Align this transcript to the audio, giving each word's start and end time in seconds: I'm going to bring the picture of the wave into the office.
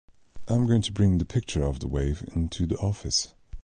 I'm 0.47 0.65
going 0.65 0.81
to 0.81 0.91
bring 0.91 1.19
the 1.19 1.25
picture 1.25 1.61
of 1.61 1.79
the 1.79 1.87
wave 1.87 2.27
into 2.33 2.65
the 2.65 2.75
office. 2.77 3.35